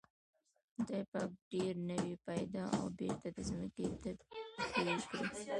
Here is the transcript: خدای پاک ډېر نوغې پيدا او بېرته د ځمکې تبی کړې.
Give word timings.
خدای 0.75 1.03
پاک 1.11 1.31
ډېر 1.51 1.73
نوغې 1.89 2.15
پيدا 2.27 2.63
او 2.77 2.85
بېرته 2.99 3.27
د 3.35 3.37
ځمکې 3.49 3.85
تبی 4.01 4.31
کړې. 4.73 4.95